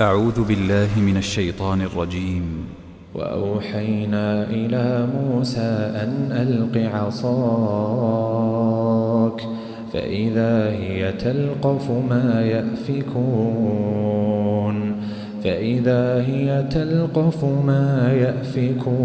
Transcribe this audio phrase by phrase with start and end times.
[0.00, 2.66] أعوذ بالله من الشيطان الرجيم.
[3.14, 7.98] وأوحينا إلى موسى أن ألق عصاك
[9.92, 13.48] فإذا هي تلقف ما يأفكون
[15.44, 18.98] فإذا هي تلقف ما يأفكون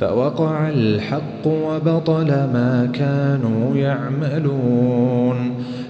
[0.00, 5.54] فوقع الحق وبطل ما كانوا يعملون.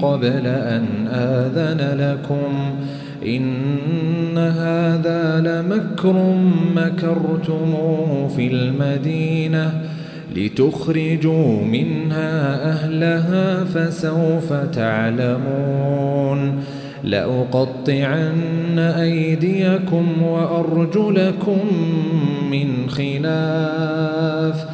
[0.00, 2.74] قبل أن آذن لكم
[3.26, 6.36] إن هذا لمكر
[6.76, 9.80] مكرتموه في المدينة
[10.36, 15.84] لتخرجوا منها أهلها فسوف تعلمون
[17.04, 21.58] لأقطعن أيديكم وأرجلكم
[22.50, 24.73] من خلاف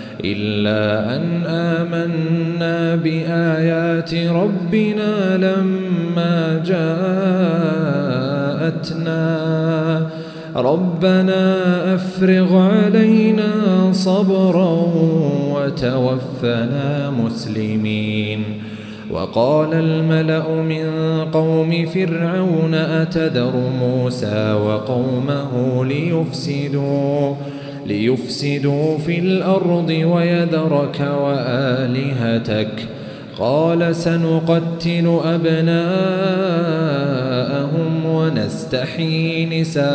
[0.25, 7.21] إلا أن آمنا بآيات ربنا لما جاءتنا.
[10.55, 11.55] ربنا
[11.95, 13.51] أفرغ علينا
[13.91, 14.87] صبرا
[15.55, 18.43] وتوفنا مسلمين.
[19.11, 20.85] وقال الملأ من
[21.31, 27.35] قوم فرعون أتذر موسى وقومه ليفسدوا؟
[27.87, 32.87] ليفسدوا في الأرض ويذرك وآلهتك.
[33.39, 35.75] قال سنقتل أبناءهم
[38.05, 39.85] ونستحيي نساءهم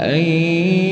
[0.00, 0.18] أن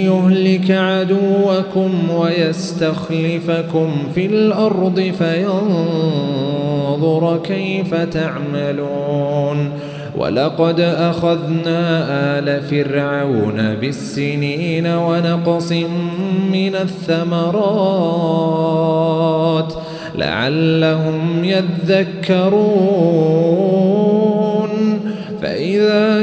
[0.04, 6.60] يهلك عدوكم ويستخلفكم في الأرض فينظر
[7.44, 9.70] كيف تعملون.
[10.18, 12.06] ولقد أخذنا
[12.38, 15.72] آل فرعون بالسنين ونقص
[16.52, 17.64] من الثمرات
[20.14, 23.08] لعلهم يذكرون.
[25.42, 26.22] فإذا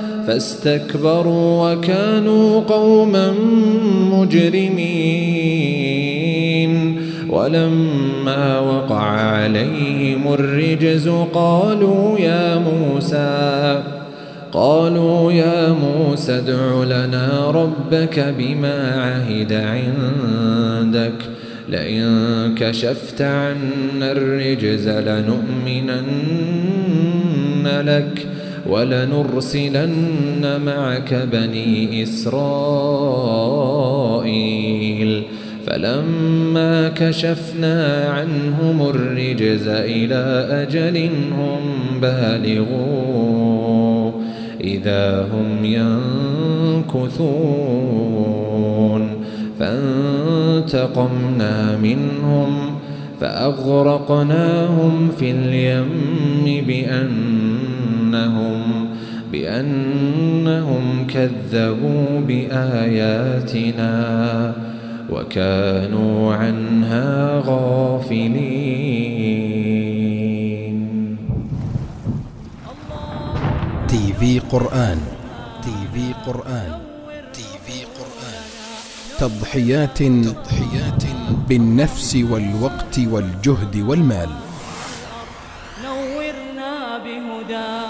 [0.31, 3.33] فاستكبروا وكانوا قوما
[4.11, 5.11] مجرمين.
[7.29, 13.83] ولما وقع عليهم الرجز قالوا يا موسى
[14.51, 21.13] قالوا يا موسى ادع لنا ربك بما عهد عندك.
[21.69, 26.01] لئن كشفت عنا الرجز لنؤمنن
[27.85, 28.30] لك.
[28.69, 32.31] ولنرسلن معك بني إسرائيل.
[35.67, 41.61] فلما كشفنا عنهم الرجز إلى أجل هم
[42.01, 44.11] بالغوا
[44.61, 47.01] إذا هم ينكثون.
[49.59, 52.51] فانتقمنا منهم
[53.21, 56.65] فأغرقناهم في اليم
[58.11, 58.87] بأنهم
[59.31, 63.93] بأنهم كذبوا بآياتنا
[65.09, 68.37] وكانوا عنها غافلين.
[73.87, 74.97] TV قرآن
[75.63, 76.71] TV قرآن
[77.33, 78.43] TV قرآن.
[79.19, 81.03] تضحيات تضحيات
[81.49, 84.29] بالنفس والوقت والجهد والمال.
[85.83, 87.80] نورنا بهداك